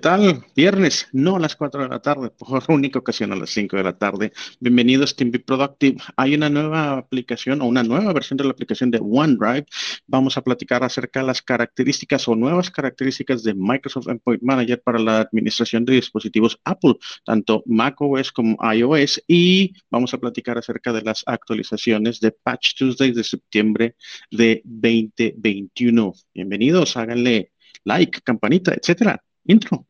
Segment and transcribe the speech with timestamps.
[0.00, 0.44] tal?
[0.56, 3.84] Viernes, no a las 4 de la tarde, por única ocasión a las 5 de
[3.84, 4.32] la tarde.
[4.58, 5.98] Bienvenidos Team Be Productive.
[6.16, 9.66] Hay una nueva aplicación o una nueva versión de la aplicación de OneDrive.
[10.06, 14.98] Vamos a platicar acerca de las características o nuevas características de Microsoft Endpoint Manager para
[14.98, 16.94] la administración de dispositivos Apple,
[17.24, 19.22] tanto macOS como iOS.
[19.28, 23.96] Y vamos a platicar acerca de las actualizaciones de Patch Tuesday de septiembre
[24.30, 26.14] de 2021.
[26.34, 27.52] Bienvenidos, háganle
[27.84, 29.22] like, campanita, etcétera.
[29.44, 29.89] Intro.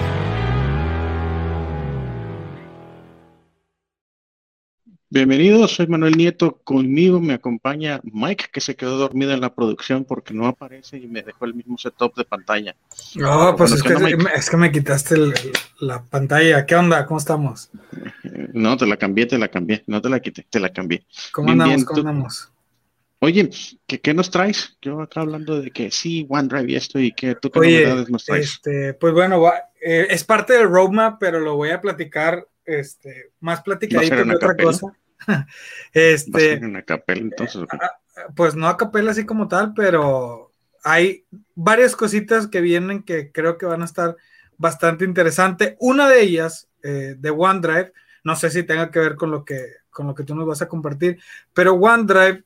[5.13, 6.61] Bienvenidos, soy Manuel Nieto.
[6.63, 11.07] Conmigo me acompaña Mike, que se quedó dormido en la producción porque no aparece y
[11.07, 12.77] me dejó el mismo setup de pantalla.
[13.15, 13.93] No, pues es, que,
[14.33, 15.17] es, que, me quitaste
[15.81, 16.65] la pantalla.
[16.65, 17.05] ¿Qué onda?
[17.05, 17.69] ¿Cómo estamos?
[18.53, 19.83] No, te la cambié, te la cambié.
[19.87, 21.05] No te la quité, te la cambié.
[21.33, 21.83] ¿Cómo andamos?
[21.85, 22.51] ¿Cómo andamos?
[23.19, 23.49] Oye,
[23.87, 24.77] ¿qué, ¿qué, nos traes?
[24.81, 28.25] Yo acá hablando de que sí, OneDrive y esto y que tú qué novedades nos
[28.25, 28.45] traes.
[28.45, 29.45] Este, pues bueno,
[29.81, 34.55] eh, es parte del roadmap, pero lo voy a platicar este, más platicadito que otra
[34.55, 34.93] cosa.
[35.93, 37.63] este, ¿Va a capela entonces?
[37.71, 37.91] Ah,
[38.35, 40.51] pues no a capela así como tal, pero
[40.83, 44.15] hay varias cositas que vienen que creo que van a estar
[44.57, 45.75] bastante interesantes.
[45.79, 49.61] Una de ellas, eh, de OneDrive, no sé si tenga que ver con lo que,
[49.89, 51.19] con lo que tú nos vas a compartir,
[51.53, 52.43] pero OneDrive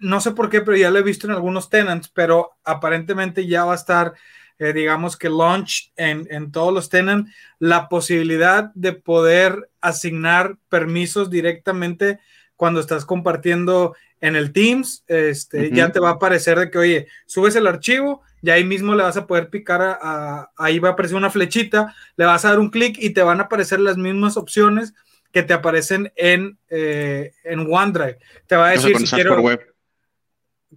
[0.00, 3.64] no sé por qué, pero ya lo he visto en algunos tenants, pero aparentemente ya
[3.64, 4.14] va a estar,
[4.58, 12.20] eh, digamos que launch en, todos los tenants, la posibilidad de poder asignar permisos directamente
[12.56, 17.08] cuando estás compartiendo en el Teams, este, ya te va a aparecer de que, oye,
[17.26, 20.92] subes el archivo y ahí mismo le vas a poder picar, a, ahí va a
[20.92, 23.96] aparecer una flechita, le vas a dar un clic y te van a aparecer las
[23.96, 24.94] mismas opciones
[25.32, 28.18] que te aparecen en, eh, en OneDrive.
[28.46, 29.42] Te va a decir si quiero...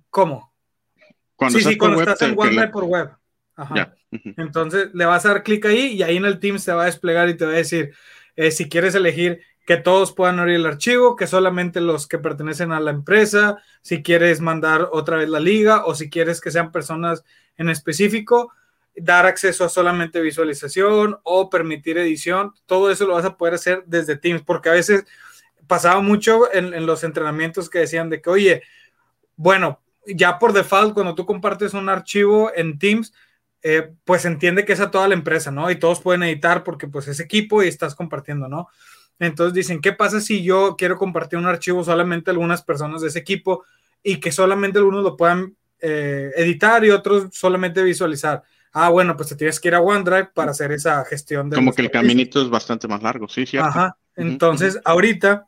[0.10, 0.52] ¿Cómo?
[1.36, 3.17] Cuando sí, sí, cuando estás en OneDrive por web.
[3.57, 3.95] Ajá.
[4.12, 6.85] Entonces le vas a dar clic ahí y ahí en el Teams te va a
[6.85, 7.94] desplegar y te va a decir
[8.35, 12.72] eh, si quieres elegir que todos puedan abrir el archivo, que solamente los que pertenecen
[12.72, 16.72] a la empresa, si quieres mandar otra vez la liga o si quieres que sean
[16.72, 17.25] personas
[17.57, 18.53] en específico,
[18.95, 23.84] dar acceso a solamente visualización o permitir edición, todo eso lo vas a poder hacer
[23.88, 25.06] desde Teams, porque a veces
[25.66, 28.63] pasaba mucho en, en los entrenamientos que decían de que, oye,
[29.35, 33.13] bueno, ya por default, cuando tú compartes un archivo en Teams,
[33.63, 35.69] eh, pues entiende que es a toda la empresa, ¿no?
[35.72, 38.69] Y todos pueden editar porque pues es equipo y estás compartiendo, ¿no?
[39.19, 43.07] Entonces dicen, ¿qué pasa si yo quiero compartir un archivo solamente a algunas personas de
[43.07, 43.63] ese equipo
[44.03, 48.44] y que solamente algunos lo puedan eh, editar y otros solamente visualizar?
[48.73, 51.50] Ah, bueno, pues te tienes que ir a OneDrive para hacer esa gestión.
[51.50, 53.69] De Como que el caminito es bastante más largo, sí, cierto.
[53.69, 53.97] Ajá.
[54.16, 55.47] Entonces, ahorita,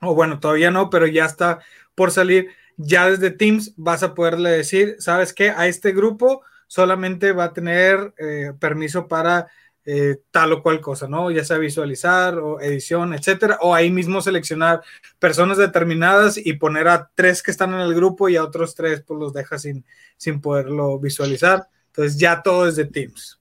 [0.00, 1.58] o bueno, todavía no, pero ya está
[1.96, 2.48] por salir
[2.82, 5.50] ya desde Teams vas a poderle decir, ¿sabes qué?
[5.50, 9.48] A este grupo solamente va a tener eh, permiso para
[9.84, 11.28] eh, tal o cual cosa, ¿no?
[11.32, 14.80] Ya sea visualizar o edición, etcétera, o ahí mismo seleccionar
[15.18, 19.02] personas determinadas y poner a tres que están en el grupo y a otros tres
[19.04, 19.84] pues los deja sin,
[20.16, 21.66] sin poderlo visualizar.
[21.86, 23.39] Entonces ya todo es de Teams.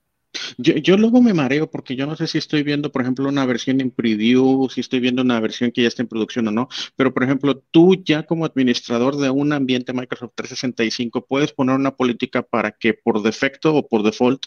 [0.57, 3.81] Yo, luego me mareo porque yo no sé si estoy viendo, por ejemplo, una versión
[3.81, 7.13] en preview, si estoy viendo una versión que ya está en producción o no, pero
[7.13, 12.41] por ejemplo, tú ya como administrador de un ambiente Microsoft 365 puedes poner una política
[12.43, 14.45] para que por defecto o por default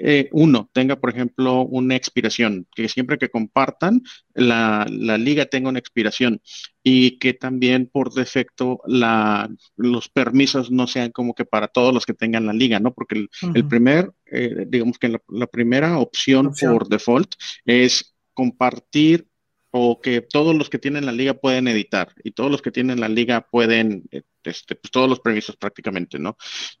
[0.00, 4.02] eh, uno tenga, por ejemplo, una expiración, que siempre que compartan,
[4.34, 6.40] la, liga tenga una expiración
[6.82, 12.06] y que también por defecto la, los permisos no sean como que para todos los
[12.06, 12.94] que tengan la liga, ¿no?
[12.94, 17.34] Porque el, primer, eh, digamos que la, primera opción, por default
[17.64, 19.26] es compartir
[19.70, 23.00] o que todos los que tienen la liga pueden editar y todos los que tienen
[23.00, 24.04] la liga pueden,
[24.44, 26.36] este, pues todos los permisos prácticamente, ¿no?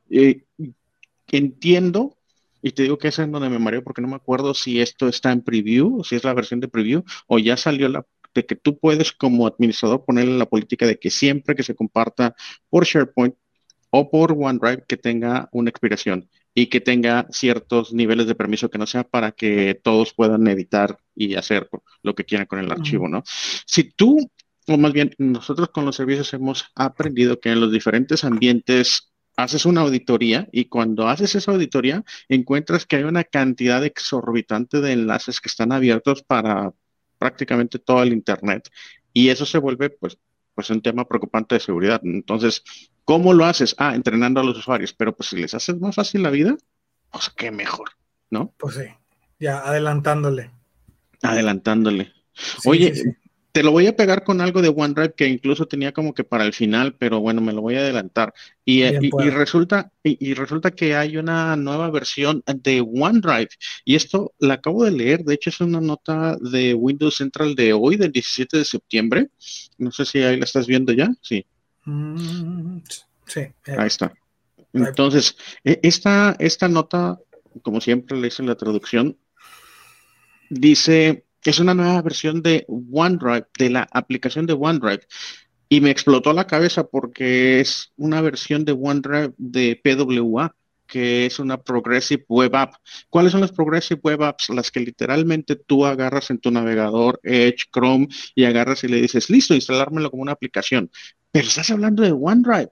[0.08, 0.44] Eh,
[1.26, 2.17] entiendo
[2.68, 5.08] y te digo que esa es donde me mareo porque no me acuerdo si esto
[5.08, 8.56] está en preview, si es la versión de preview, o ya salió la de que
[8.56, 12.36] tú puedes como administrador ponerle la política de que siempre que se comparta
[12.68, 13.34] por SharePoint
[13.90, 18.78] o por OneDrive que tenga una expiración y que tenga ciertos niveles de permiso que
[18.78, 21.68] no sea para que todos puedan editar y hacer
[22.02, 23.22] lo que quieran con el archivo, ¿no?
[23.24, 24.30] Si tú,
[24.66, 29.07] o más bien nosotros con los servicios hemos aprendido que en los diferentes ambientes
[29.38, 34.92] haces una auditoría y cuando haces esa auditoría encuentras que hay una cantidad exorbitante de
[34.92, 36.72] enlaces que están abiertos para
[37.18, 38.68] prácticamente todo el Internet
[39.12, 40.18] y eso se vuelve pues,
[40.56, 42.00] pues un tema preocupante de seguridad.
[42.02, 42.64] Entonces,
[43.04, 43.76] ¿cómo lo haces?
[43.78, 46.56] Ah, entrenando a los usuarios, pero pues si les haces más fácil la vida,
[47.12, 47.90] pues qué mejor,
[48.30, 48.52] ¿no?
[48.58, 48.86] Pues sí,
[49.38, 50.50] ya adelantándole.
[51.22, 52.12] Adelantándole.
[52.64, 52.92] Oye,
[53.58, 56.44] te lo voy a pegar con algo de OneDrive que incluso tenía como que para
[56.44, 58.32] el final, pero bueno, me lo voy a adelantar.
[58.64, 59.00] Y, eh,
[59.32, 63.48] resulta, y, resulta que hay una nueva versión de OneDrive.
[63.84, 67.72] Y esto la acabo de leer, de hecho es una nota de Windows Central de
[67.72, 69.30] hoy, del 17 de septiembre.
[69.76, 71.10] No sé si ahí la estás viendo ya.
[71.20, 71.44] Sí.
[71.84, 72.78] Mm,
[73.26, 73.40] sí.
[73.76, 74.12] Ahí está.
[74.72, 77.18] Entonces, e, esta, esta nota,
[77.62, 79.18] como siempre le hice la traducción,
[80.48, 85.00] dice es una nueva versión de OneDrive, de la aplicación de OneDrive.
[85.68, 90.54] Y me explotó la cabeza porque es una versión de OneDrive de PWA,
[90.86, 92.74] que es una Progressive Web App.
[93.10, 94.48] ¿Cuáles son las Progressive Web Apps?
[94.48, 99.28] Las que literalmente tú agarras en tu navegador, Edge, Chrome, y agarras y le dices,
[99.28, 100.90] listo, instalármelo como una aplicación.
[101.30, 102.70] Pero estás hablando de OneDrive.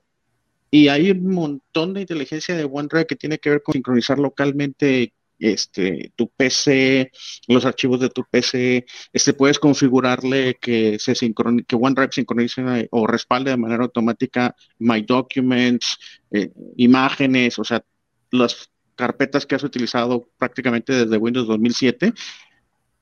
[0.71, 5.12] Y hay un montón de inteligencia de OneDrive que tiene que ver con sincronizar localmente
[5.38, 7.11] este, tu PC,
[7.49, 13.50] los archivos de tu PC, este, puedes configurarle que se que OneDrive sincronice o respalde
[13.50, 15.99] de manera automática My Documents,
[16.31, 17.85] eh, imágenes, o sea,
[18.31, 22.12] las carpetas que has utilizado prácticamente desde Windows 2007.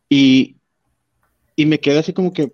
[0.09, 0.57] Y,
[1.57, 2.53] y me queda así como que,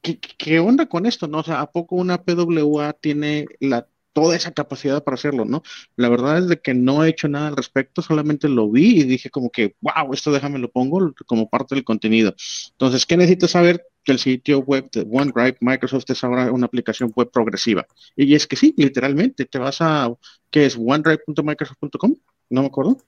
[0.00, 1.26] ¿qué, ¿qué, onda con esto?
[1.26, 1.38] ¿No?
[1.38, 5.62] O sea, ¿a poco una PWA tiene la toda esa capacidad para hacerlo, ¿no?
[5.96, 9.04] La verdad es de que no he hecho nada al respecto, solamente lo vi y
[9.04, 12.34] dije como que, wow, esto déjame lo pongo como parte del contenido.
[12.72, 13.84] Entonces, ¿qué necesitas saber?
[14.04, 17.86] Que el sitio web de OneDrive, Microsoft es ahora una aplicación web progresiva.
[18.16, 20.12] Y es que sí, literalmente, te vas a,
[20.50, 20.76] ¿qué es?
[20.78, 22.16] OneDrive.microsoft.com,
[22.50, 22.98] no me acuerdo.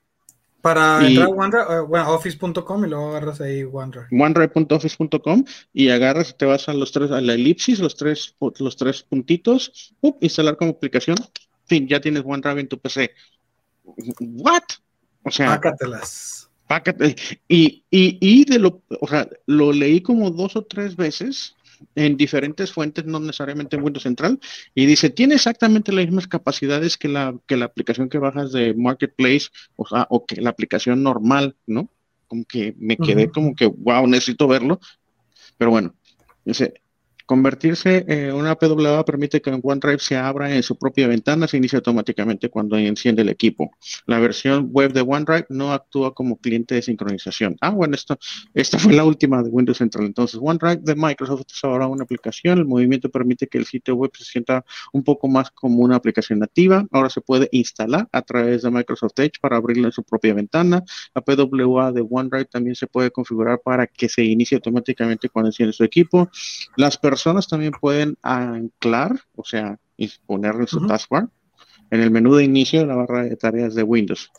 [0.61, 4.07] Para entrar a OneDrive, bueno, office.com y luego agarras ahí OneDrive.
[4.11, 5.43] OneDrive.office.com
[5.73, 9.03] y agarras y te vas a los tres, a la elipsis, los tres, los tres
[9.03, 11.17] puntitos, instalar como aplicación.
[11.65, 13.11] Fin, ya tienes OneDrive en tu PC.
[13.85, 14.63] ¿What?
[15.23, 15.47] O sea.
[15.47, 16.49] Pácatelas.
[17.49, 21.55] Y, y, y de lo, o sea, lo leí como dos o tres veces
[21.95, 24.39] en diferentes fuentes, no necesariamente en Windows Central,
[24.75, 28.73] y dice, tiene exactamente las mismas capacidades que la, que la aplicación que bajas de
[28.73, 31.89] Marketplace, o sea, o que la aplicación normal, ¿no?
[32.27, 34.79] Como que me quedé como que, wow, necesito verlo.
[35.57, 35.93] Pero bueno,
[36.45, 36.81] dice,
[37.31, 41.77] Convertirse en una PWA permite que OneDrive se abra en su propia ventana, se inicia
[41.77, 43.71] automáticamente cuando enciende el equipo.
[44.05, 47.55] La versión web de OneDrive no actúa como cliente de sincronización.
[47.61, 48.19] Ah, bueno, esto,
[48.53, 50.07] esta fue la última de Windows Central.
[50.07, 52.57] Entonces, OneDrive de Microsoft es ahora una aplicación.
[52.57, 56.39] El movimiento permite que el sitio web se sienta un poco más como una aplicación
[56.39, 56.85] nativa.
[56.91, 60.83] Ahora se puede instalar a través de Microsoft Edge para abrirla en su propia ventana.
[61.15, 65.71] La PWA de OneDrive también se puede configurar para que se inicie automáticamente cuando enciende
[65.71, 66.29] su equipo.
[66.75, 69.77] Las personas personas también pueden anclar, o sea,
[70.25, 71.29] poner en su taskbar
[71.91, 74.31] en el menú de inicio de la barra de tareas de Windows.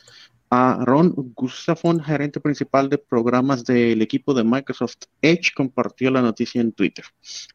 [0.50, 6.60] A Ron Gustafson, gerente principal de programas del equipo de Microsoft Edge, compartió la noticia
[6.60, 7.04] en Twitter.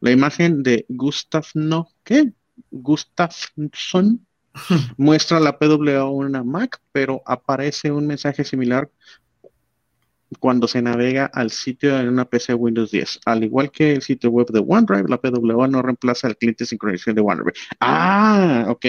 [0.00, 0.86] La imagen de
[1.54, 2.32] no ¿qué?
[2.70, 4.26] Gustafson
[4.96, 8.90] muestra la PWA una Mac, pero aparece un mensaje similar
[10.38, 13.20] cuando se navega al sitio en una PC Windows 10.
[13.24, 16.68] Al igual que el sitio web de OneDrive, la PWA no reemplaza el cliente de
[16.68, 17.54] sincronización de OneDrive.
[17.80, 18.86] Ah, ok.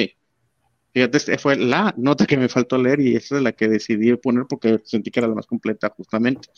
[0.92, 4.16] Fíjate, esta fue la nota que me faltó leer y esa es la que decidí
[4.18, 6.50] poner porque sentí que era la más completa justamente.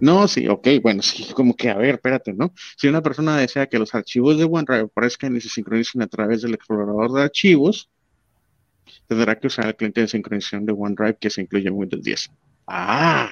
[0.00, 2.52] No, sí, ok, bueno, sí, como que, a ver, espérate, ¿no?
[2.76, 6.40] Si una persona desea que los archivos de OneDrive aparezcan y se sincronicen a través
[6.40, 7.90] del explorador de archivos,
[9.06, 12.30] tendrá que usar el cliente de sincronización de OneDrive que se incluye en Windows 10.
[12.66, 13.30] Ah,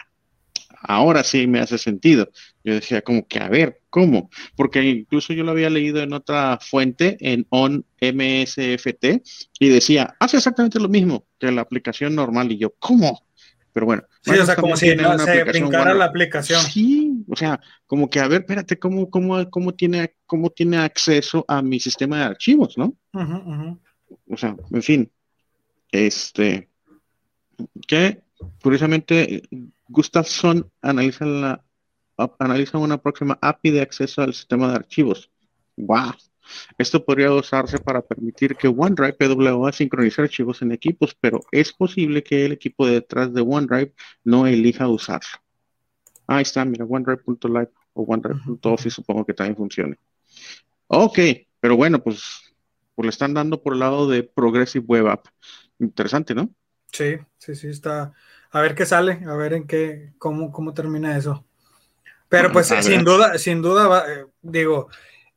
[0.82, 2.30] ahora sí me hace sentido.
[2.64, 4.30] Yo decía como que, a ver, ¿cómo?
[4.56, 9.22] Porque incluso yo lo había leído en otra fuente, en OnMSFT,
[9.58, 12.52] y decía, hace exactamente lo mismo que la aplicación normal.
[12.52, 13.26] Y yo, ¿cómo?
[13.72, 14.02] Pero bueno.
[14.20, 16.60] Sí, o sea, como si no, se brincara la aplicación.
[16.60, 21.44] Sí, o sea, como que, a ver, espérate, ¿cómo, cómo, cómo, tiene, cómo tiene acceso
[21.48, 22.94] a mi sistema de archivos, no?
[24.28, 25.10] O sea, en fin,
[25.90, 26.68] este,
[27.86, 28.22] que
[28.62, 29.42] curiosamente
[29.92, 31.64] Gustafsson analiza, la,
[32.38, 35.30] analiza una próxima API de acceso al sistema de archivos.
[35.76, 36.14] ¡Wow!
[36.78, 42.22] Esto podría usarse para permitir que OneDrive PWA sincronice archivos en equipos, pero es posible
[42.22, 43.94] que el equipo detrás de OneDrive
[44.25, 45.38] no elija usarlo.
[46.26, 49.99] Ahí está, mira, OneDrive.live o OneDrive.office supongo que también funcione.
[50.87, 51.18] Ok,
[51.61, 52.54] pero bueno, pues,
[52.94, 55.26] pues le están dando por el lado de Progressive Web App.
[55.78, 56.50] interesante, ¿no?
[56.92, 58.12] Sí, sí, sí, está.
[58.52, 61.44] A ver qué sale, a ver en qué, cómo, cómo termina eso.
[62.28, 64.88] Pero pues sin duda, sin duda, eh, digo,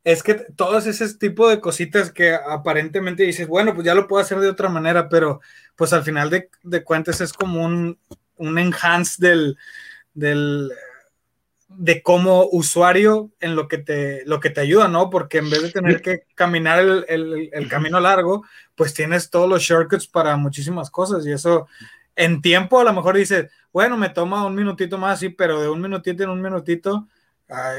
[0.02, 4.22] es que todos ese tipo de cositas que aparentemente dices, bueno, pues ya lo puedo
[4.22, 5.40] hacer de otra manera, pero
[5.74, 7.98] pues al final de, de cuentas es como un,
[8.36, 9.58] un enhance del,
[10.14, 10.70] del,
[11.68, 15.10] de cómo usuario en lo que te, lo que te ayuda, ¿no?
[15.10, 18.44] Porque en vez de tener que caminar el, el, camino largo,
[18.74, 21.66] pues tienes todos los shortcuts para muchísimas cosas y eso
[22.16, 25.68] en tiempo a lo mejor dices, bueno, me toma un minutito más, sí, pero de
[25.68, 27.08] un minutito en un minutito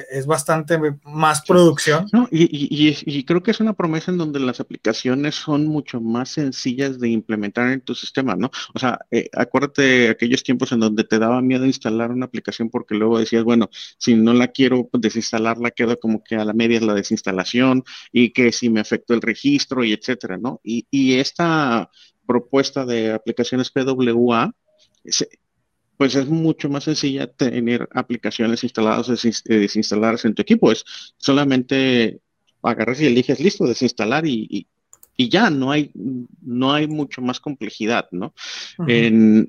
[0.10, 2.08] es bastante más producción.
[2.32, 7.10] y, creo que es una promesa en donde las aplicaciones son mucho más sencillas de
[7.10, 8.50] implementar en tu sistema, ¿no?
[8.74, 12.70] O sea, eh, acuérdate de aquellos tiempos en donde te daba miedo instalar una aplicación
[12.70, 16.80] porque luego decías, bueno, si no la quiero desinstalarla, quedo como que a la media
[16.80, 20.62] la desinstalación y que si me afectó el registro y etcétera, ¿no?
[20.64, 21.90] Y, y esta
[22.26, 24.54] propuesta de aplicaciones PWA,
[25.98, 30.72] pues es mucho más sencilla tener aplicaciones instaladas o desinstaladas en tu equipo.
[30.72, 30.86] Es
[31.18, 32.22] solamente
[32.62, 34.68] agarras y eliges listo, desinstalar y,
[35.18, 38.36] ya, no hay, no hay mucho más complejidad, ¿no?
[38.88, 39.48] E,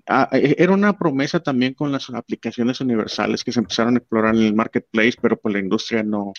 [0.57, 4.55] era una promesa también con las aplicaciones universales que se empezaron a explorar en el
[4.55, 6.33] marketplace, pero pues la industria no,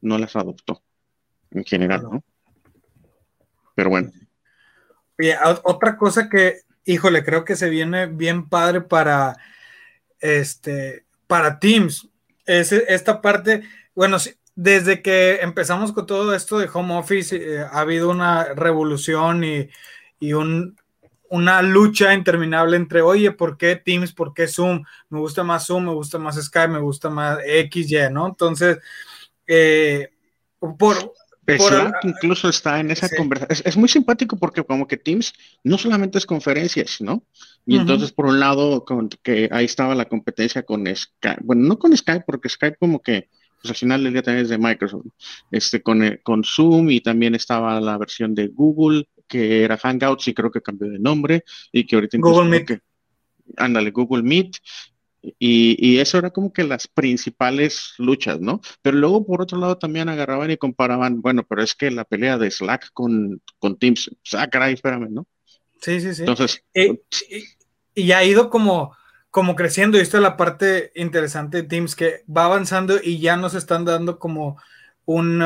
[0.00, 0.82] no las adoptó
[1.52, 2.24] en general, ¿no?
[3.76, 4.10] Pero bueno.
[5.16, 9.36] Oye, otra cosa que híjole, creo que se viene bien padre para,
[10.20, 12.08] este, para Teams.
[12.46, 13.62] Es, esta parte,
[13.94, 14.18] bueno,
[14.54, 19.70] desde que empezamos con todo esto de home office, eh, ha habido una revolución y,
[20.32, 20.76] un,
[21.28, 24.12] una lucha interminable entre, oye, ¿por qué Teams?
[24.12, 24.84] ¿Por qué Zoom?
[25.10, 27.38] Me gusta más Zoom, me gusta más Skype, me gusta más
[27.70, 28.26] XY, ¿no?
[28.26, 28.78] Entonces,
[29.46, 30.10] eh,
[30.78, 30.96] por,
[31.46, 33.62] Slack incluso está en esa conversación.
[33.64, 35.32] Es, muy simpático porque como que Teams
[35.62, 37.24] no solamente es conferencias, ¿no?
[37.66, 41.78] Y entonces por un lado con, que ahí estaba la competencia con Skype, bueno, no
[41.78, 43.28] con Skype porque Skype como que
[43.62, 45.06] pues al final del día también es de Microsoft,
[45.50, 50.28] este con, eh, con Zoom y también estaba la versión de Google que era Hangouts
[50.28, 52.80] y creo que cambió de nombre y que ahorita Google Meet.
[53.56, 54.56] ándale, Google Meet
[55.38, 58.60] y, eso era como que las principales luchas, ¿no?
[58.82, 62.38] Pero luego, por otro lado, también agarraban y comparaban, bueno, pero es que la pelea
[62.38, 65.26] de Slack con, con Teams, ah, caray, espérame, ¿no?
[65.80, 66.22] Sí, sí, sí.
[66.22, 66.62] Entonces.
[66.74, 67.00] Eh,
[67.94, 68.96] y, ha ido como,
[69.30, 73.36] como creciendo, y esto es la parte interesante de Teams, que va avanzando y ya
[73.36, 74.58] nos están dando como
[75.06, 75.42] un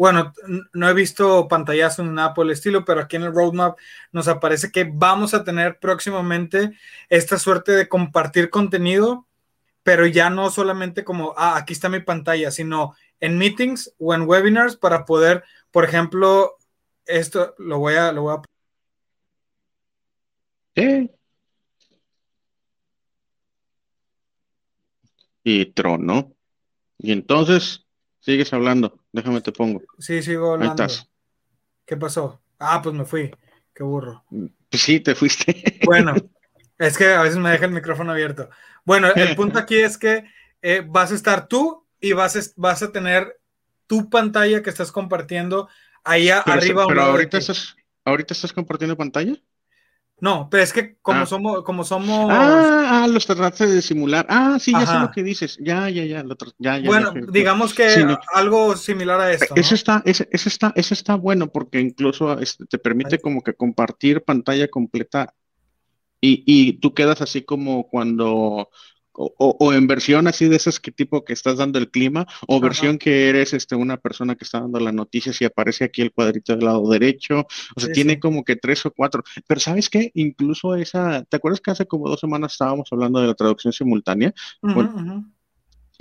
[0.00, 0.32] bueno,
[0.72, 3.78] no he visto pantallazo en nada por el estilo, pero aquí en el roadmap
[4.12, 6.72] nos aparece que vamos a tener próximamente
[7.10, 9.26] esta suerte de compartir contenido,
[9.82, 14.22] pero ya no solamente como, ah, aquí está mi pantalla, sino en meetings o en
[14.22, 16.56] webinars para poder, por ejemplo,
[17.04, 18.42] esto lo voy a, lo voy a
[25.44, 26.32] Y trono.
[26.96, 27.84] Y entonces,
[28.20, 28.99] sigues hablando.
[29.12, 29.82] Déjame te pongo.
[29.98, 30.86] Sí, sigo hablando.
[31.84, 32.40] ¿Qué pasó?
[32.58, 33.30] Ah, pues me fui.
[33.74, 34.24] Qué burro.
[34.28, 35.80] Pues sí, te fuiste.
[35.84, 36.14] Bueno,
[36.78, 38.48] es que a veces me deja el micrófono abierto.
[38.84, 40.24] Bueno, el punto aquí es que
[40.62, 43.40] eh, vas a estar tú y vas a, vas a tener
[43.86, 45.68] tu pantalla que estás compartiendo
[46.04, 46.86] ahí arriba.
[46.86, 49.34] Pero ahorita estás, ahorita estás compartiendo pantalla.
[50.20, 51.26] No, pero es que como ah.
[51.26, 52.30] somos, como somos.
[52.30, 54.26] Ah, ah los trataste de simular.
[54.28, 55.58] Ah, sí, ya sé lo que dices.
[55.60, 56.24] Ya, ya, ya.
[56.58, 57.88] ya, ya bueno, digamos que
[58.34, 59.54] algo similar a esto.
[59.56, 64.22] Eso está, ese, está, eso está bueno porque incluso este, te permite como que compartir
[64.22, 65.34] pantalla completa
[66.20, 68.68] y, y tú quedas así como cuando
[69.12, 72.98] o, en versión así de esas que tipo que estás dando el clima, o versión
[72.98, 76.54] que eres este, una persona que está dando la noticia y aparece aquí el cuadrito
[76.54, 80.10] del lado derecho, o sea, tiene como que tres o cuatro, pero ¿sabes qué?
[80.14, 84.32] Incluso esa, ¿te acuerdas que hace como dos semanas estábamos hablando de la traducción simultánea?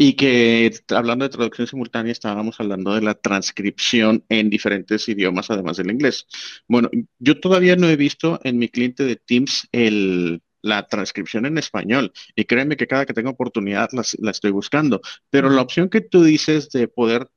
[0.02, 5.76] Y que hablando de traducción simultánea estábamos hablando de la transcripción en diferentes idiomas además
[5.76, 6.26] del inglés.
[6.70, 11.58] Bueno, yo todavía no he visto en mi cliente de Teams el, la transcripción en
[11.58, 12.12] español.
[12.36, 15.02] Y créeme que cada que tengo oportunidad la, estoy buscando.
[15.30, 17.30] Pero la opción que tú dices de poder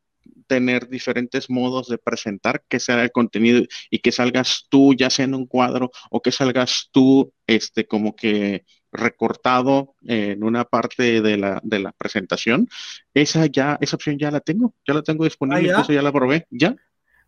[0.47, 5.25] tener diferentes modos de presentar que sea el contenido y que salgas tú ya sea
[5.25, 11.38] en un cuadro o que salgas tú este como que recortado en una parte de
[11.38, 12.69] la, de la presentación,
[13.14, 15.95] esa ya, esa opción ya la tengo, ya la tengo disponible, ¿Ah, ya?
[15.95, 16.76] ya la probé, ya.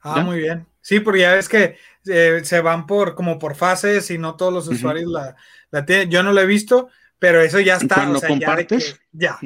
[0.05, 0.67] Ah, muy bien.
[0.83, 4.53] Sí, porque ya ves que eh, se van por como por fases y no todos
[4.53, 5.35] los usuarios la,
[5.71, 6.11] la tienen.
[6.11, 7.95] Yo no la he visto, pero eso ya está.
[7.95, 9.39] Cuando compartes, ya,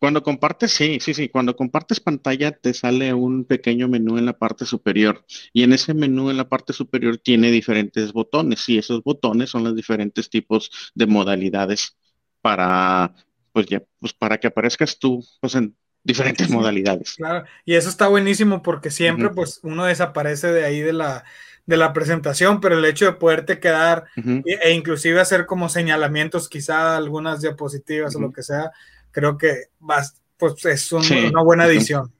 [0.00, 4.36] Cuando compartes, sí, sí, sí, cuando compartes pantalla te sale un pequeño menú en la
[4.36, 5.24] parte superior.
[5.52, 8.68] Y en ese menú en la parte superior tiene diferentes botones.
[8.68, 11.96] Y esos botones son los diferentes tipos de modalidades
[12.40, 13.14] para,
[13.52, 17.14] pues ya, pues para que aparezcas tú, pues en diferentes modalidades.
[17.14, 21.24] Claro, y eso está buenísimo porque siempre, pues uno desaparece de ahí de la,
[21.66, 26.96] de la presentación, pero el hecho de poderte quedar e, inclusive hacer como señalamientos, quizá
[26.96, 28.70] algunas diapositivas o lo que sea,
[29.10, 32.12] creo que vas, pues es una buena edición.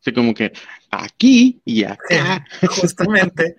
[0.00, 0.52] Sí, como que
[0.90, 2.44] aquí y acá.
[2.80, 3.54] Justamente.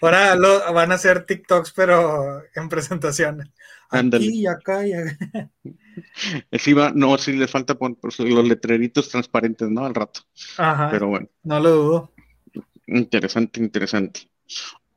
[0.00, 3.48] Ahora lo, van a hacer TikToks, pero en presentaciones.
[3.90, 5.50] Aquí y acá y acá.
[6.50, 9.84] Encima, no, si les falta poner los letreritos transparentes, ¿no?
[9.84, 10.20] Al rato.
[10.58, 10.90] Ajá.
[10.90, 11.28] Pero bueno.
[11.42, 12.12] No lo dudo.
[12.86, 14.28] Interesante, interesante.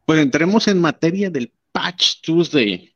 [0.06, 2.94] Pues entremos en materia del Patch Tuesday.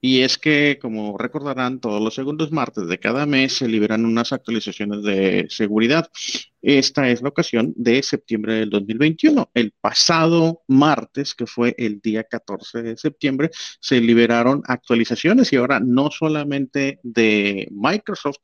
[0.00, 4.32] Y es que, como recordarán, todos los segundos martes de cada mes se liberan unas
[4.32, 6.10] actualizaciones de seguridad.
[6.66, 9.52] Esta es la ocasión de septiembre del 2021.
[9.54, 15.78] El pasado martes, que fue el día 14 de septiembre, se liberaron actualizaciones y ahora
[15.78, 18.40] no solamente de Microsoft,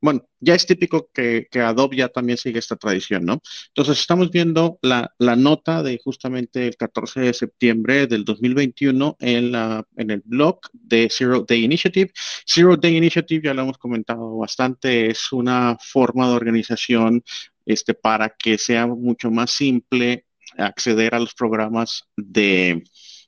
[0.00, 3.42] bueno, ya es típico que, Adobe ya también sigue esta tradición, ¿no?
[3.68, 10.10] Entonces estamos viendo la, nota de justamente el 14 de septiembre del 2021 en, en
[10.10, 12.12] el blog de Zero Day Initiative.
[12.46, 17.22] Zero Day Initiative, ya lo hemos comentado bastante, es una forma de organización
[17.68, 20.24] este, para que sea mucho más simple
[20.56, 22.82] acceder a los programas de,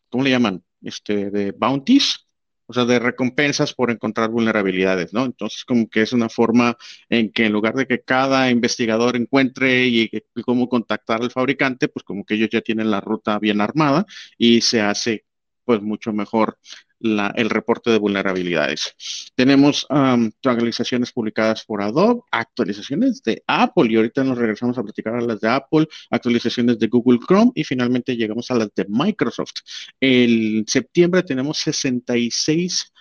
[0.08, 0.64] ¿cómo le llaman?
[0.82, 2.26] Este, de bounties,
[2.64, 5.26] o sea, de recompensas por encontrar vulnerabilidades, ¿no?
[5.26, 6.78] Entonces, como que es una forma
[7.10, 11.88] en que en lugar de que cada investigador encuentre y, y, cómo contactar al fabricante,
[11.88, 14.06] pues como que ellos ya tienen la ruta bien armada
[14.38, 15.26] y se hace
[15.64, 16.58] pues mucho mejor
[17.00, 18.94] el reporte de vulnerabilidades.
[19.34, 25.20] Tenemos actualizaciones publicadas por Adobe, actualizaciones de Apple y ahorita nos regresamos a platicar a
[25.20, 29.60] las de Apple, actualizaciones de Google Chrome y finalmente llegamos a las de Microsoft.
[30.00, 32.92] En septiembre tenemos 66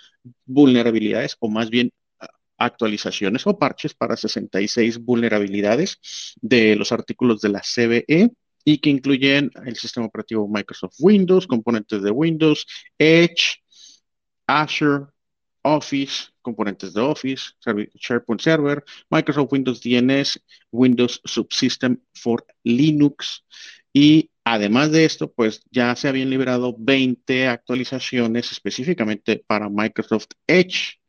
[0.46, 1.92] vulnerabilidades o más bien
[2.56, 5.98] actualizaciones o parches para 66 vulnerabilidades
[6.40, 8.30] de los artículos de la CVE
[8.64, 12.66] y que incluyen el sistema operativo Microsoft Windows, componentes de Windows,
[12.98, 13.62] Edge,
[14.50, 15.06] Azure,
[15.62, 17.52] Office, componentes de Office,
[17.94, 20.40] SharePoint Server, Microsoft Windows DNS,
[20.72, 23.44] Windows Subsystem for Linux
[23.92, 31.00] y además de esto, pues ya se habían liberado 20 actualizaciones específicamente para Microsoft Edge.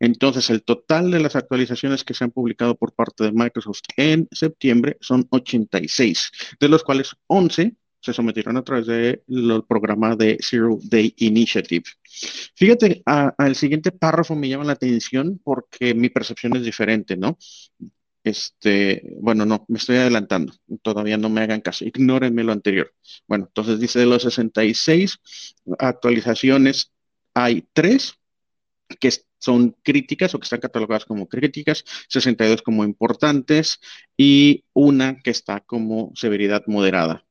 [0.00, 4.28] Entonces, el total de las actualizaciones que se han publicado por parte de Microsoft en
[4.32, 10.78] septiembre son 86, de los cuales 11 se sometieron a través del programa de Zero
[10.82, 11.84] Day Initiative.
[12.54, 17.38] Fíjate, al siguiente párrafo me llama la atención porque mi percepción es diferente, ¿no?
[18.22, 22.92] Este, bueno, no, me estoy adelantando, todavía no me hagan caso, ignórenme lo anterior.
[23.26, 25.18] Bueno, entonces dice de los 66
[25.78, 26.92] actualizaciones,
[27.34, 28.14] hay tres
[28.98, 33.80] que son críticas o que están catalogadas como críticas, 62 como importantes
[34.16, 37.24] y una que está como severidad moderada.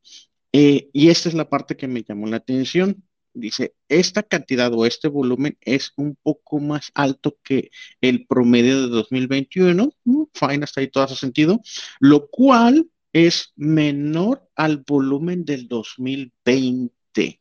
[0.53, 3.03] Eh, y esta es la parte que me llamó la atención.
[3.33, 8.87] Dice, esta cantidad o este volumen es un poco más alto que el promedio de
[8.89, 9.93] 2021.
[10.03, 11.61] Mm, fine, hasta ahí todo hace sentido.
[11.99, 17.39] Lo cual es menor al volumen del 2020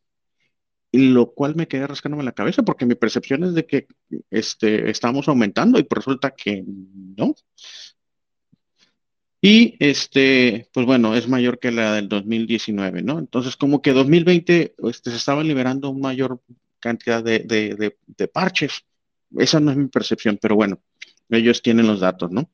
[0.91, 3.87] lo cual me quedé rascándome la cabeza porque mi percepción es de que
[4.31, 7.35] este, estamos aumentando y pues resulta que no.
[9.41, 13.19] Y este, pues bueno, es mayor que la del 2019, ¿no?
[13.19, 16.41] Entonces, como que 2020 este, se estaba liberando una mayor
[16.79, 18.83] cantidad de, de, parches.
[19.37, 20.79] Esa no es mi percepción, pero bueno,
[21.29, 22.49] ellos tienen los datos, ¿no?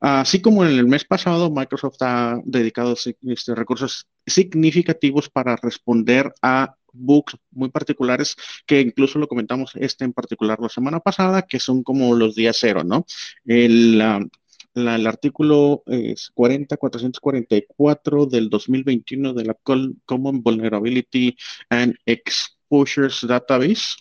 [0.00, 6.76] Así como en el mes pasado, Microsoft ha dedicado este, recursos significativos para responder a
[6.92, 11.82] bugs muy particulares, que incluso lo comentamos este en particular la semana pasada, que son
[11.82, 13.06] como los días cero, ¿no?
[13.44, 14.30] El,
[14.74, 19.56] el artículo es 40444 del 2021 de la
[20.04, 21.36] Common Vulnerability
[21.70, 23.96] and Exposures Database.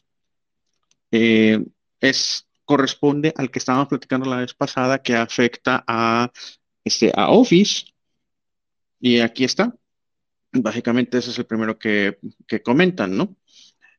[1.12, 1.64] Eh,
[2.00, 6.32] es, corresponde al que estábamos platicando la vez pasada que afecta a,
[6.84, 7.86] este, a Office.
[9.00, 9.74] Y aquí está.
[10.52, 13.36] Básicamente ese es el primero que, que comentan, ¿no?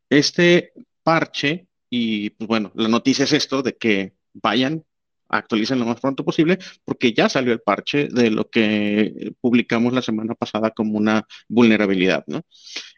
[0.08, 4.84] Este parche, y pues bueno, la noticia es esto de que vayan
[5.28, 10.02] actualicen lo más pronto posible porque ya salió el parche de lo que publicamos la
[10.02, 12.24] semana pasada como una vulnerabilidad.
[12.26, 12.42] ¿no?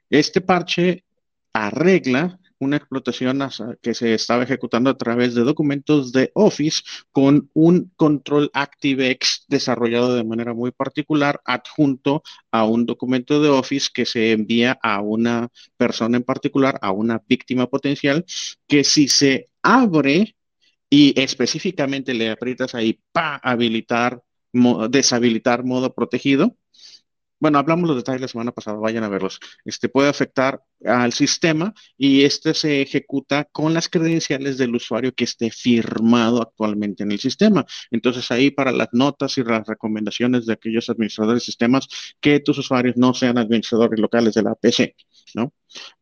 [0.09, 1.05] Este parche
[1.53, 3.41] arregla una explotación
[3.81, 10.15] que se estaba ejecutando a través de documentos de Office con un control ActiveX desarrollado
[10.15, 15.49] de manera muy particular adjunto a un documento de Office que se envía a una
[15.79, 18.25] persona en particular, a una víctima potencial,
[18.69, 20.37] que si se abre
[20.91, 24.23] y específicamente le aprietas ahí para habilitar,
[24.91, 26.57] deshabilitar modo protegido,
[27.41, 29.41] bueno, hablamos los detalles la semana pasada, vayan a verlos.
[29.65, 35.25] Este puede afectar al sistema y este se ejecuta con las credenciales del usuario que
[35.25, 37.65] esté firmado actualmente en el sistema.
[37.91, 41.89] Entonces ahí para las notas y las recomendaciones de aquellos administradores de sistemas
[42.21, 44.95] que tus usuarios no sean administradores locales de la PC,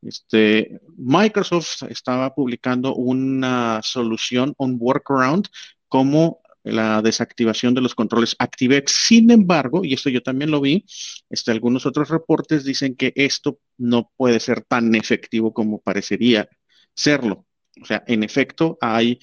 [0.02, 5.48] Este, Microsoft estaba publicando una solución, un workaround,
[5.88, 8.92] como la desactivación de los controles ActiveX.
[8.92, 10.84] Sin embargo, y esto yo también lo vi,
[11.30, 16.48] este, algunos otros reportes dicen que esto no puede ser tan efectivo como parecería
[16.94, 17.46] serlo.
[17.80, 19.20] O sea, en efecto, hay,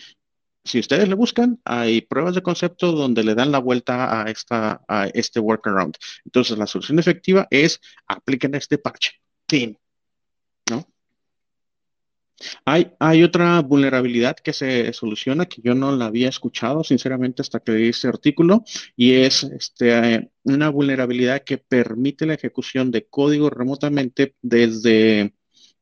[0.63, 4.81] si ustedes le buscan, hay pruebas de concepto donde le dan la vuelta a, esta,
[4.87, 5.95] a este workaround.
[6.25, 9.11] Entonces, la solución efectiva es apliquen este parche.
[9.47, 9.77] Fin.
[10.69, 10.87] ¿No?
[12.65, 17.59] Hay, hay otra vulnerabilidad que se soluciona que yo no la había escuchado, sinceramente, hasta
[17.59, 18.63] que leí este artículo,
[18.95, 25.33] y es este, una vulnerabilidad que permite la ejecución de código remotamente desde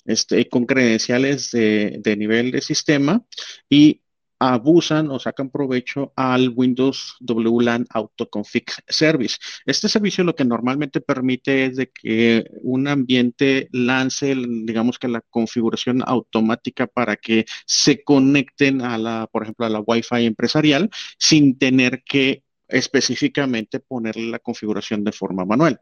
[0.05, 3.25] este, con credenciales de, de nivel de sistema
[3.69, 4.02] y
[4.51, 9.37] abusan o sacan provecho al Windows WLAN Autoconfig Service.
[9.65, 15.21] Este servicio lo que normalmente permite es de que un ambiente lance, digamos que la
[15.21, 21.57] configuración automática para que se conecten a la, por ejemplo, a la Wi-Fi empresarial sin
[21.57, 25.79] tener que específicamente ponerle la configuración de forma manual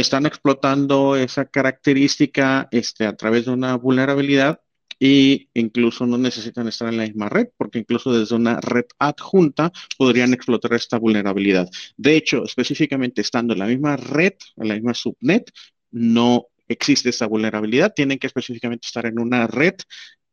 [0.00, 4.60] están explotando esa característica este, a través de una vulnerabilidad
[4.98, 9.72] y incluso no necesitan estar en la misma red, porque incluso desde una red adjunta
[9.98, 11.68] podrían explotar esta vulnerabilidad.
[11.96, 15.50] De hecho, específicamente estando en la misma red, en la misma subnet,
[15.90, 17.92] no existe esta vulnerabilidad.
[17.94, 19.74] Tienen que específicamente estar en una red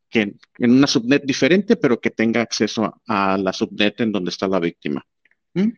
[0.09, 4.47] que en una subnet diferente, pero que tenga acceso a, la subnet en donde está
[4.47, 5.03] la víctima.
[5.55, 5.69] ¿Mm?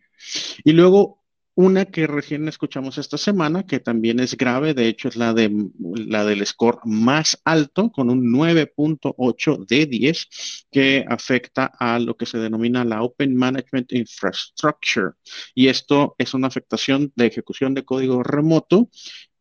[0.62, 1.24] Y luego
[1.56, 5.50] una que recién escuchamos esta semana, que también es grave, de hecho es la, de,
[5.78, 12.26] la del score más alto, con un 9.8 de 10, que afecta a lo que
[12.26, 15.12] se denomina la Open Management Infrastructure.
[15.54, 18.90] Y esto es una afectación de ejecución de código remoto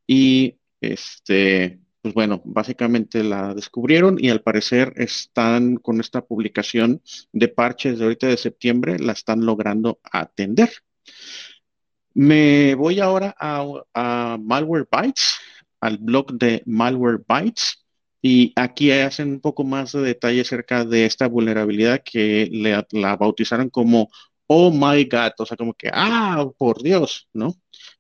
[0.08, 7.02] y este, pues bueno, básicamente la descubrieron y al parecer están con esta publicación
[7.34, 10.70] de parches de ahorita de septiembre, la están logrando atender.
[12.16, 15.36] Me voy ahora a, Malware Bytes,
[15.82, 17.86] al blog de Malware Bytes,
[18.22, 22.50] y aquí hacen un poco más de detalle acerca de esta vulnerabilidad que
[22.92, 24.10] la bautizaron como
[24.48, 27.54] Oh my God, o sea, como que, ah, por Dios, ¿no?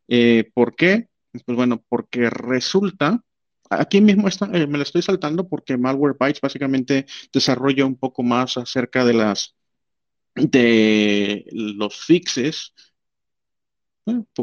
[0.07, 1.09] Eh, ¿Por qué?
[1.45, 3.21] Pues bueno, porque resulta,
[3.69, 8.57] aquí mismo eh, me lo estoy saltando porque Malware Bytes básicamente desarrolla un poco más
[8.57, 9.55] acerca de las,
[10.35, 12.73] de los fixes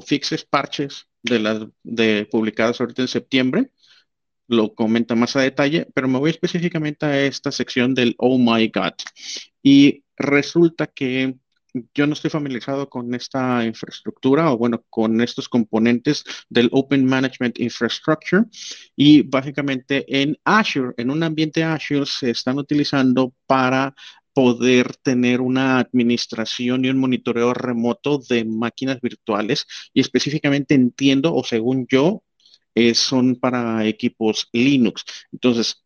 [0.05, 3.71] fixes, parches de las de publicadas ahorita en septiembre.
[4.49, 8.69] Lo comenta más a detalle, pero me voy específicamente a esta sección del Oh My
[8.69, 8.95] God.
[9.63, 11.37] Y resulta que
[11.95, 17.59] yo no estoy familiarizado con esta infraestructura o bueno, con estos componentes del Open Management
[17.61, 18.45] Infrastructure
[18.95, 23.95] y básicamente en Azure, en un ambiente Azure se están utilizando para
[24.35, 31.45] poder tener una administración y un monitoreo remoto de máquinas virtuales y específicamente entiendo o
[31.45, 32.23] según yo
[32.75, 35.05] eh, son para equipos Linux.
[35.33, 35.85] Entonces,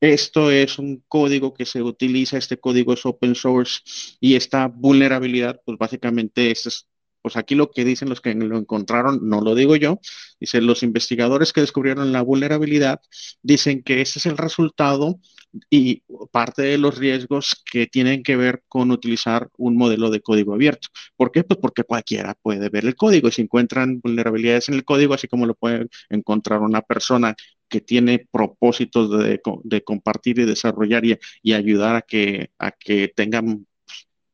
[0.00, 3.80] esto es un código que se utiliza, este código es open source
[4.20, 6.86] y esta vulnerabilidad, pues básicamente es,
[7.28, 10.00] pues aquí lo que dicen los que lo encontraron, no lo digo yo,
[10.40, 13.02] dicen los investigadores que descubrieron la vulnerabilidad,
[13.42, 15.20] dicen que ese es el resultado
[15.68, 20.54] y parte de los riesgos que tienen que ver con utilizar un modelo de código
[20.54, 20.88] abierto.
[21.16, 21.44] ¿Por qué?
[21.44, 25.28] Pues porque cualquiera puede ver el código y si encuentran vulnerabilidades en el código, así
[25.28, 27.36] como lo puede encontrar una persona
[27.68, 33.66] que tiene propósitos de, compartir y desarrollar y, ayudar a que, a que tengan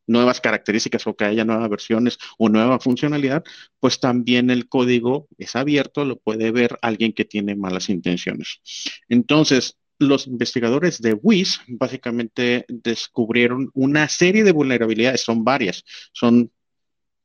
[0.07, 3.45] nuevas características o que haya nuevas versiones o nueva funcionalidad,
[3.81, 8.61] pues también el código es abierto, lo puede ver alguien que tiene malas intenciones.
[9.09, 16.51] Entonces, los investigadores de WIS básicamente descubrieron una serie de vulnerabilidades, son varias, son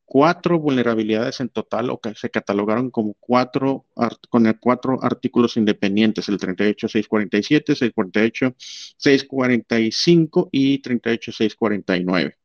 [0.10, 3.86] cuatro vulnerabilidades en total o que se catalogaron como cuatro,
[4.30, 8.56] con cuatro artículos independientes, el 38.647, 648,
[8.98, 12.36] 645 y 38.649.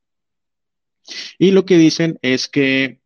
[1.39, 3.01] Y lo que dicen es que,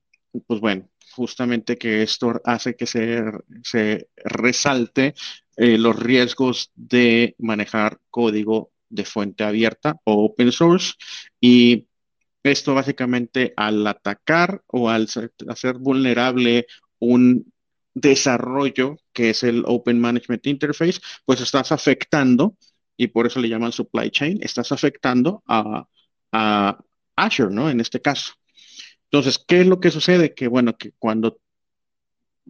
[0.46, 3.22] pues bueno, justamente que esto hace que se,
[3.62, 5.14] se resalte
[5.56, 10.94] eh, los riesgos de manejar código de fuente abierta o open source.
[11.40, 11.86] Y
[12.42, 15.08] esto básicamente al atacar o al
[15.48, 16.66] hacer vulnerable
[17.00, 17.52] un
[17.94, 22.56] desarrollo que es el Open Management Interface, pues estás afectando,
[22.96, 25.86] y por eso le llaman supply chain, estás afectando a,
[26.32, 26.78] a
[27.24, 27.70] Azure, ¿no?
[27.70, 28.34] En este caso.
[29.10, 30.34] Entonces, ¿qué es lo que sucede?
[30.34, 31.38] Que bueno, que cuando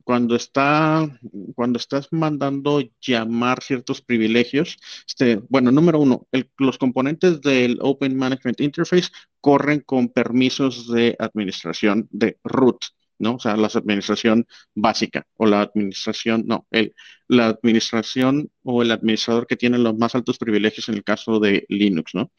[0.04, 1.08] cuando está,
[1.54, 6.26] cuando estás mandando llamar ciertos privilegios, este, bueno, número uno,
[6.58, 9.08] los componentes del Open Management Interface
[9.40, 12.78] corren con permisos de administración de root,
[13.18, 13.34] ¿no?
[13.34, 16.94] O sea, la administración básica o la administración, no, el,
[17.26, 21.64] la administración o el administrador que tiene los más altos privilegios en el caso de
[21.68, 22.30] Linux, ¿no?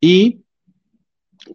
[0.00, 0.42] Y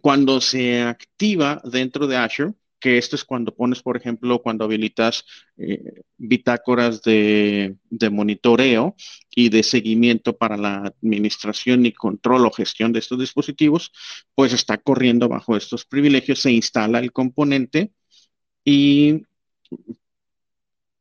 [0.00, 5.24] cuando se activa dentro de Azure, que esto es cuando pones, por ejemplo, cuando habilitas
[5.56, 7.76] eh, bitácoras de,
[8.10, 8.94] monitoreo
[9.30, 13.92] y de seguimiento para la administración y control o gestión de estos dispositivos,
[14.34, 17.92] pues está corriendo bajo estos privilegios, se instala el componente
[18.64, 19.22] y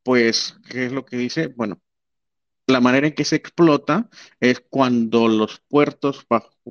[0.04, 1.48] pues, ¿qué es lo que dice?
[1.48, 1.82] Bueno,
[2.68, 6.26] la manera en que se explota es cuando los puertos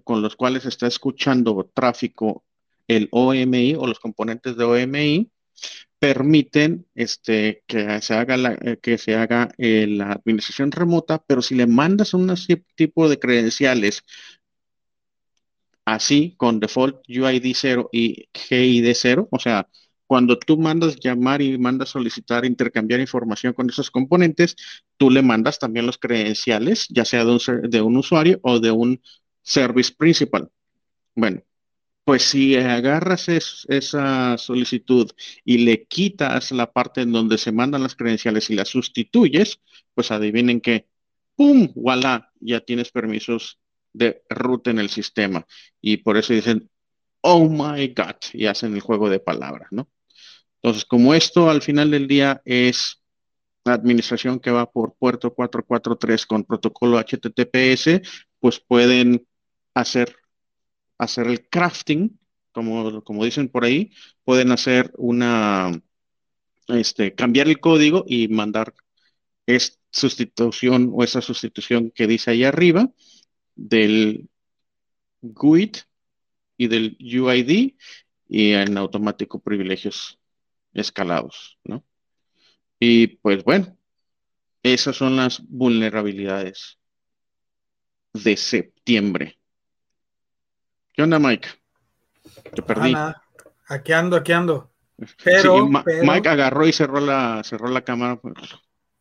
[0.04, 2.44] con los cuales está escuchando tráfico
[2.86, 5.30] el OMI o los componentes de OMI
[5.98, 11.42] permiten este, que se haga, la, eh, que se haga eh, la administración remota, pero
[11.42, 12.32] si le mandas un
[12.74, 14.02] tipo de credenciales
[15.86, 19.68] así, con default UID 0 y GID 0, o sea,
[20.06, 24.56] cuando tú mandas llamar y mandas solicitar, intercambiar información con esos componentes,
[24.96, 29.00] tú le mandas también los credenciales, ya sea de un, usuario o de un
[29.42, 30.50] service principal.
[31.14, 31.42] Bueno,
[32.04, 35.10] pues si agarras esa solicitud
[35.44, 39.60] y le quitas la parte en donde se mandan las credenciales y las sustituyes,
[39.94, 40.86] pues adivinen que,
[41.36, 41.72] ¡pum!
[41.74, 42.32] ¡Voilà!
[42.40, 43.58] Ya tienes permisos
[43.92, 45.46] de root en el sistema.
[45.80, 46.70] Y por eso dicen,
[47.22, 49.88] oh my God, y hacen el juego de palabras, ¿no?
[50.66, 53.00] Entonces, como esto al final del día es
[53.64, 58.00] la administración que va por puerto 443 con protocolo HTTPS,
[58.40, 59.24] pues pueden
[59.74, 60.16] hacer
[60.98, 62.18] hacer el crafting,
[62.50, 63.92] como, como dicen por ahí,
[64.24, 65.70] pueden hacer una,
[66.66, 68.74] este, cambiar el código y mandar
[69.46, 72.90] esta sustitución o esa sustitución que dice ahí arriba
[73.54, 74.28] del
[75.22, 75.76] GUID
[76.56, 77.74] y del UID
[78.28, 80.18] y en automático privilegios
[80.80, 81.84] escalados, ¿no?
[82.78, 83.76] Y pues bueno,
[84.62, 86.78] esas son las vulnerabilidades
[88.12, 89.38] de septiembre.
[90.92, 91.48] ¿Qué onda, Mike?
[92.54, 92.94] Te perdí.
[93.68, 94.70] aquí ando, aquí ando.
[95.22, 98.16] Pero, Mike agarró y cerró la, cerró la cámara.
[98.16, 98.34] Pues.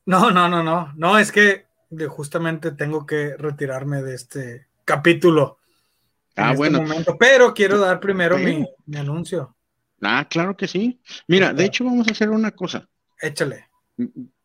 [0.06, 0.92] No, no, no, no.
[0.96, 1.66] No, es que
[2.10, 5.60] justamente tengo que retirarme de este capítulo.
[6.36, 6.84] Ah, este bueno.
[7.18, 9.55] Pero quiero dar primero mi, anuncio.
[10.06, 11.02] Ah, claro que sí.
[11.28, 12.88] Mira, de hecho vamos a hacer una cosa.
[13.22, 13.70] Échale.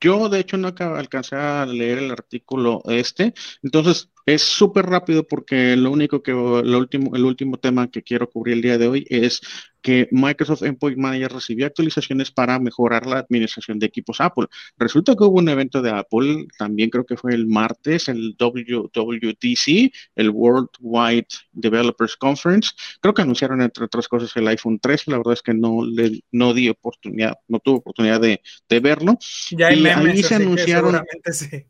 [0.01, 5.76] Yo, de hecho, no alcancé a leer el artículo este, entonces es súper rápido porque
[5.76, 9.06] lo único que, lo último, el último tema que quiero cubrir el día de hoy
[9.08, 9.40] es
[9.82, 14.46] que Microsoft Endpoint Manager recibió actualizaciones para mejorar la administración de equipos Apple.
[14.76, 19.92] Resulta que hubo un evento de Apple, también creo que fue el martes, el WWDC,
[20.16, 22.70] el Worldwide Developers Conference.
[23.00, 25.08] Creo que anunciaron, entre otras cosas, el iPhone 3.
[25.08, 28.40] La verdad es que no le no di oportunidad, no tuve oportunidad de,
[28.80, 29.18] verlo.
[29.50, 31.02] Ya y ahí se anunciaron.
[31.32, 31.64] Sí.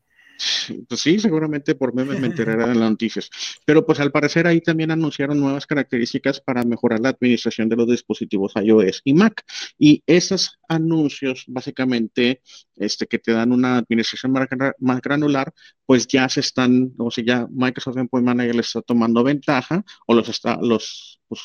[0.88, 3.30] Pues sí, seguramente por memes me enteraré de las noticias.
[3.64, 7.88] Pero pues al parecer ahí también anunciaron nuevas características para mejorar la administración de los
[7.88, 9.44] dispositivos iOS y Mac.
[9.78, 12.42] Y esos anuncios, básicamente,
[12.76, 15.52] este, que te dan una administración más, granular,
[15.84, 20.14] pues ya se están, o sea, ya Microsoft Endpoint Manager les está tomando ventaja o
[20.14, 21.42] los está, los, pues,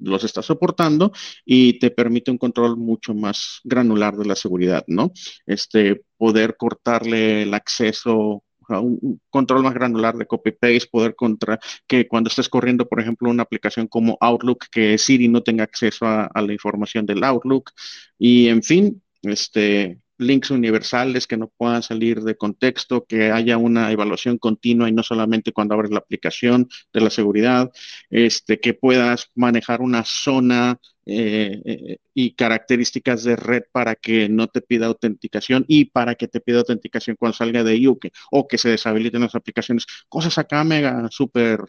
[0.00, 1.12] los está soportando
[1.44, 5.12] y te permite un control mucho más granular de la seguridad, ¿no?
[5.46, 12.06] Este, poder cortarle el acceso a un control más granular de copy-paste, poder contra que
[12.06, 16.26] cuando estés corriendo, por ejemplo, una aplicación como Outlook, que Siri no tenga acceso a,
[16.26, 17.70] a la información del Outlook
[18.18, 23.90] y, en fin, este, links universales que no puedan salir de contexto, que haya una
[23.92, 27.70] evaluación continua y no solamente cuando abres la aplicación de la seguridad,
[28.10, 34.46] este, que puedas manejar una zona eh, eh, y características de red para que no
[34.46, 37.98] te pida autenticación y para que te pida autenticación cuando salga de IU
[38.30, 39.86] o que se deshabiliten las aplicaciones.
[40.08, 41.60] Cosas acá mega súper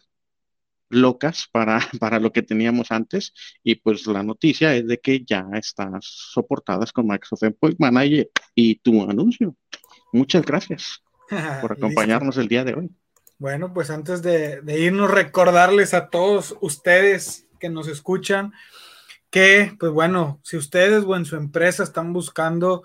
[0.96, 5.46] locas para, para lo que teníamos antes y pues la noticia es de que ya
[5.54, 9.56] están soportadas con Microsoft Endpoint Manager y tu anuncio.
[10.12, 11.04] Muchas gracias
[11.62, 12.92] por acompañarnos el día de hoy.
[13.40, 18.54] Bueno, pues antes de, irnos, recordarles a todos ustedes que nos escuchan
[19.30, 22.84] que, pues bueno, si ustedes o en su empresa están buscando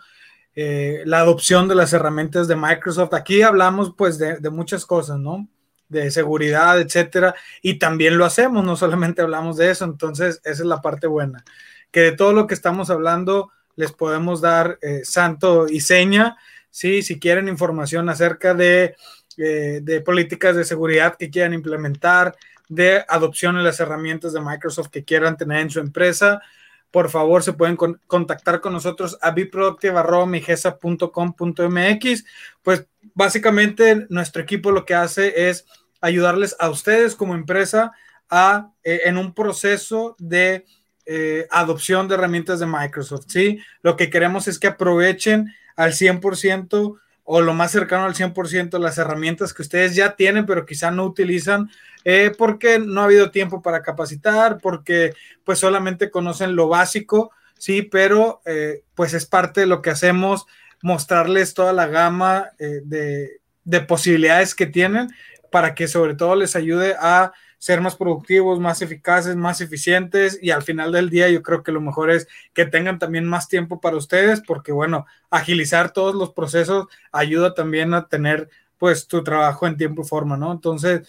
[0.54, 5.18] eh, la adopción de las herramientas de Microsoft, aquí hablamos pues de, de, muchas cosas,
[5.18, 5.46] ¿no?
[5.88, 10.68] De seguridad, etcétera, y también lo hacemos, no solamente hablamos de eso, entonces esa es
[10.68, 11.42] la parte buena,
[11.90, 16.36] que de todo lo que estamos hablando les podemos dar eh, santo y seña,
[16.70, 17.00] ¿sí?
[17.00, 18.96] Si quieren información acerca de
[19.40, 22.34] eh, de políticas de seguridad que quieran implementar,
[22.68, 26.42] de adopción de las herramientas de Microsoft que quieran tener en su empresa,
[26.90, 32.24] por favor se pueden contactar con nosotros a biproductive.com.mx.
[32.64, 35.66] Pues básicamente nuestro equipo lo que hace es
[36.00, 37.92] ayudarles a ustedes como empresa
[38.30, 40.66] a, eh, en un proceso de
[41.06, 43.26] eh, adopción de herramientas de Microsoft.
[43.28, 43.60] ¿sí?
[43.82, 46.98] Lo que queremos es que aprovechen al 100%
[47.30, 51.04] o lo más cercano al 100% las herramientas que ustedes ya tienen, pero quizá no
[51.04, 51.70] utilizan
[52.04, 57.82] eh, porque no ha habido tiempo para capacitar, porque pues solamente conocen lo básico, sí,
[57.82, 58.40] pero
[58.94, 60.46] pues es parte de lo que hacemos,
[60.80, 65.10] mostrarles toda la gama de, de posibilidades que tienen
[65.50, 70.50] para que sobre todo les ayude a ser más productivos, más eficaces, más eficientes y
[70.50, 73.80] al final del día yo creo que lo mejor es que tengan también más tiempo
[73.80, 79.66] para ustedes porque bueno, agilizar todos los procesos ayuda también a tener pues tu trabajo
[79.66, 80.52] en tiempo y forma, ¿no?
[80.52, 81.08] Entonces,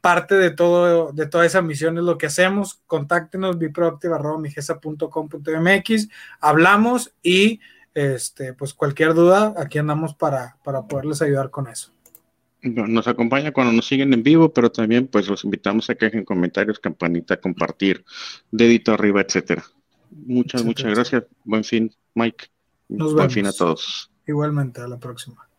[0.00, 2.80] parte de todo de toda esa misión es lo que hacemos.
[2.86, 6.08] Contáctenos biproactive.com.mx,
[6.40, 7.60] hablamos y
[7.92, 11.92] este pues cualquier duda, aquí andamos para para poderles ayudar con eso.
[12.62, 16.24] Nos acompaña cuando nos siguen en vivo, pero también pues los invitamos a que dejen
[16.24, 18.04] comentarios, campanita, compartir,
[18.50, 19.64] dedito arriba, etcétera.
[20.10, 21.24] Muchas, muchas gracias.
[21.44, 22.46] Buen fin, Mike.
[22.88, 24.10] Buen fin a todos.
[24.26, 25.49] Igualmente, a la próxima.